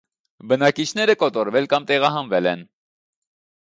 Բնակիչները 0.53 1.17
կոտորվել 1.25 1.71
կամ 1.77 1.89
տեղահանվել 1.93 2.53
են։ 2.57 2.69